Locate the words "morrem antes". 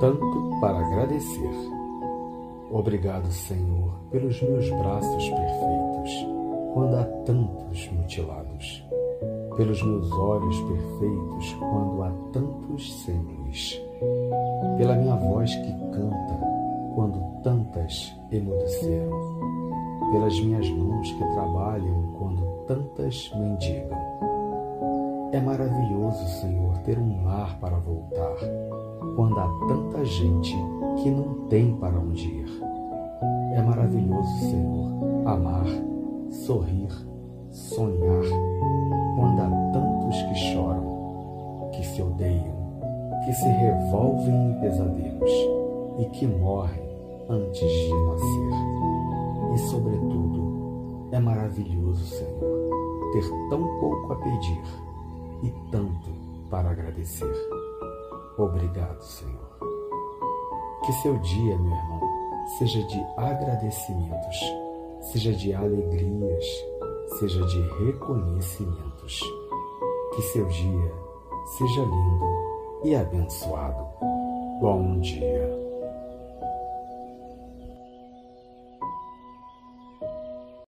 46.26-47.70